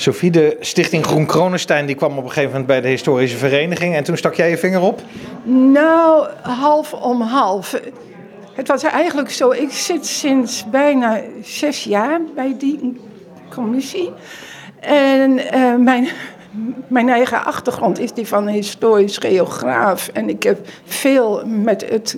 [0.00, 3.94] Sophie, de stichting Groen Kronenstein die kwam op een gegeven moment bij de historische vereniging.
[3.94, 5.00] En toen stak jij je vinger op?
[5.44, 7.80] Nou, half om half.
[8.52, 13.00] Het was eigenlijk zo, ik zit sinds bijna zes jaar bij die
[13.54, 14.10] commissie.
[14.80, 16.08] En uh, mijn,
[16.88, 20.08] mijn eigen achtergrond is die van historisch geograaf.
[20.08, 22.16] En ik heb veel met het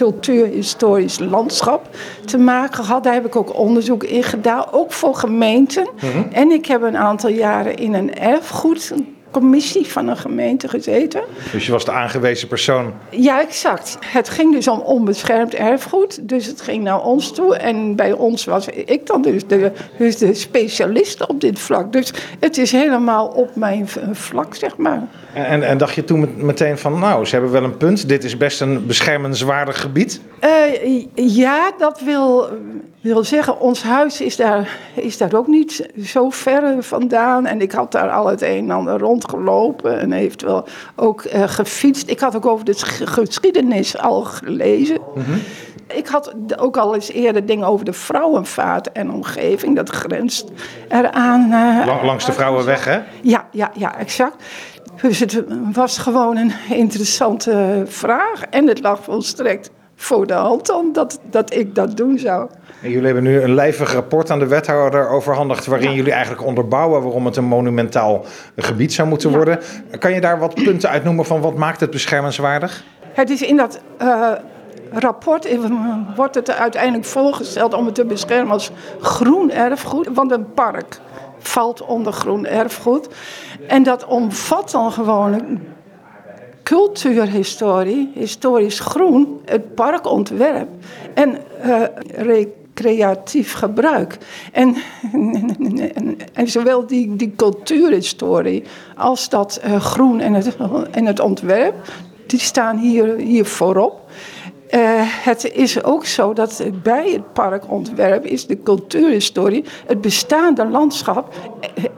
[0.00, 1.88] cultuurhistorisch landschap
[2.24, 3.04] te maken gehad.
[3.04, 5.88] Daar heb ik ook onderzoek in gedaan, ook voor gemeenten.
[5.96, 6.32] Mhm.
[6.32, 8.92] En ik heb een aantal jaren in een erfgoed
[9.30, 11.22] commissie van een gemeente gezeten.
[11.52, 12.92] Dus je was de aangewezen persoon?
[13.10, 13.98] Ja, exact.
[14.04, 16.28] Het ging dus om onbeschermd erfgoed.
[16.28, 17.56] Dus het ging naar ons toe.
[17.56, 21.92] En bij ons was ik dan dus de, dus de specialist op dit vlak.
[21.92, 25.02] Dus het is helemaal op mijn vlak, zeg maar.
[25.32, 28.08] En, en dacht je toen meteen van, nou, ze hebben wel een punt.
[28.08, 30.20] Dit is best een beschermenswaardig gebied?
[30.44, 32.48] Uh, ja, dat wil,
[33.00, 37.46] wil zeggen, ons huis is daar, is daar ook niet zo ver vandaan.
[37.46, 40.64] En ik had daar al het een en ander rondgelopen en eventueel
[40.96, 42.08] ook uh, gefietst.
[42.08, 44.98] Ik had ook over de geschiedenis al gelezen.
[45.14, 45.38] Mhm.
[45.86, 49.76] Ik had ook al eens eerder dingen over de vrouwenvaart en omgeving.
[49.76, 50.50] Dat grenst
[50.88, 51.52] eraan.
[51.52, 53.00] Uh, Langs de Vrouwenweg, hè?
[53.22, 54.44] Ja, ja, ja, exact.
[55.02, 58.42] Dus het was gewoon een interessante vraag.
[58.42, 59.70] En het lag volstrekt
[60.00, 62.48] voor de hand dan dat, dat ik dat doen zou.
[62.82, 65.66] En jullie hebben nu een lijvig rapport aan de wethouder overhandigd...
[65.66, 68.24] waarin jullie eigenlijk onderbouwen waarom het een monumentaal
[68.56, 69.58] gebied zou moeten worden.
[69.98, 72.84] Kan je daar wat punten uitnoemen van wat maakt het beschermenswaardig?
[73.12, 73.80] Het is in dat...
[74.02, 74.32] Uh,
[74.90, 75.48] rapport
[76.16, 80.08] wordt het uiteindelijk voorgesteld om het te beschermen als groen erfgoed.
[80.14, 80.98] Want een park
[81.38, 83.08] valt onder groen erfgoed.
[83.66, 85.60] En dat omvat dan gewoon
[86.70, 90.68] cultuurhistorie, historisch groen, het parkontwerp
[91.14, 91.82] en uh,
[92.16, 94.18] recreatief gebruik.
[94.52, 94.76] En,
[96.32, 98.62] en, zowel die, die cultuurhistorie
[98.96, 100.56] als dat uh, groen en het,
[100.90, 101.74] en het ontwerp,
[102.26, 104.10] die staan hier, hier voorop.
[104.74, 111.34] Uh, het is ook zo dat bij het parkontwerp is de cultuurhistorie, het bestaande landschap,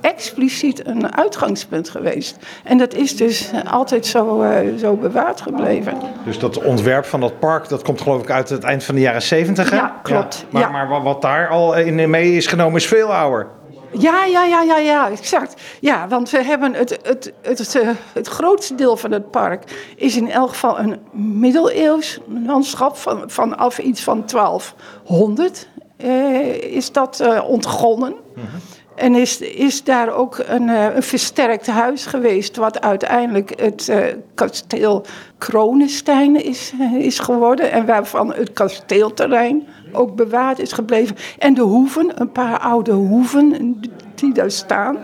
[0.00, 2.36] expliciet een uitgangspunt geweest.
[2.64, 5.94] En dat is dus altijd zo, uh, zo bewaard gebleven.
[6.24, 9.00] Dus dat ontwerp van dat park, dat komt geloof ik uit het eind van de
[9.00, 10.46] jaren zeventig, Ja, klopt.
[10.50, 10.68] Ja.
[10.68, 13.46] Maar, maar wat daar al in mee is genomen is veel ouder.
[13.98, 15.60] Ja, ja, ja, ja, ja, exact.
[15.80, 19.92] Ja, want we hebben het, het, het, het, eh, het grootste deel van het park
[19.96, 27.20] is in elk geval een middeleeuws landschap van, vanaf iets van 1200 eh, is dat
[27.22, 28.14] uh, ontgonnen.
[28.94, 34.04] En is, is daar ook een, uh, een versterkt huis geweest, wat uiteindelijk het uh,
[34.34, 35.04] kasteel
[35.38, 37.70] Kronenstein is, is geworden.
[37.70, 41.16] En waarvan het kasteelterrein ook bewaard is gebleven.
[41.38, 43.80] En de hoeven, een paar oude hoeven
[44.14, 44.98] die daar staan,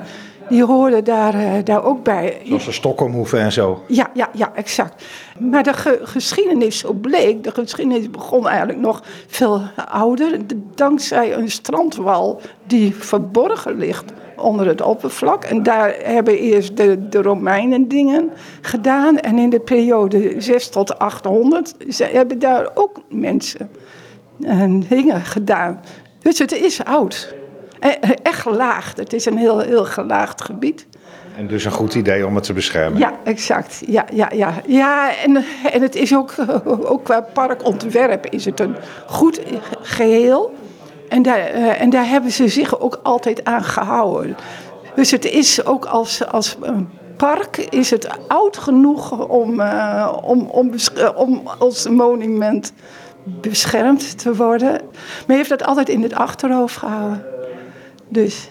[0.49, 2.41] die hoorden daar, uh, daar ook bij.
[2.45, 3.83] Zoals de Stockholmhoeven en zo.
[3.87, 5.05] Ja, ja, ja, exact.
[5.39, 10.39] Maar de ge geschiedenis, zo bleek, de geschiedenis begon eigenlijk nog veel ouder.
[10.75, 15.45] Dankzij een strandwal die verborgen ligt onder het oppervlak.
[15.45, 18.31] En daar hebben eerst de, de Romeinen dingen
[18.61, 19.19] gedaan.
[19.19, 23.71] En in de periode 6 tot 800 ze hebben daar ook mensen
[24.43, 25.81] en dingen gedaan.
[26.19, 27.35] Dus het is oud.
[28.23, 28.97] Echt gelaagd.
[28.97, 30.87] Het is een heel, heel gelaagd gebied.
[31.37, 32.99] En dus een goed idee om het te beschermen.
[32.99, 33.83] Ja, exact.
[33.87, 34.53] Ja, ja, ja.
[34.67, 36.35] ja en, en het is ook,
[36.93, 39.41] ook qua parkontwerp is het een goed
[39.83, 40.55] geheel.
[41.09, 44.37] En daar, eh, en daar hebben ze zich ook altijd aan gehouden.
[44.95, 46.57] Dus het is ook als, als
[47.17, 50.71] park is het oud genoeg om, uh, om, om,
[51.15, 52.73] om als monument
[53.25, 54.71] beschermd te worden.
[54.71, 54.81] Maar
[55.27, 57.25] je heeft dat altijd in het achterhoofd gehouden.
[58.09, 58.49] Dus.